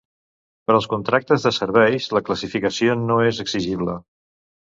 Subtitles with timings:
[0.69, 3.99] Per als contractes de serveis, la classificació no és exigible.